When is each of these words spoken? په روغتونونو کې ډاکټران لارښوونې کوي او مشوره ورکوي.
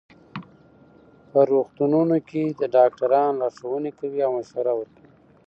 په 1.31 1.39
روغتونونو 1.51 2.15
کې 2.29 2.43
ډاکټران 2.75 3.31
لارښوونې 3.41 3.91
کوي 3.99 4.19
او 4.27 4.31
مشوره 4.37 4.73
ورکوي. 4.75 5.09